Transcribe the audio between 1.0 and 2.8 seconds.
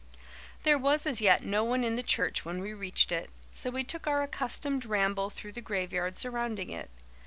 as yet no one in the church when we